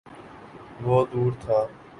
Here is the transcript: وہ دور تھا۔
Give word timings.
وہ 0.83 0.97
دور 1.11 1.31
تھا۔ 1.41 1.59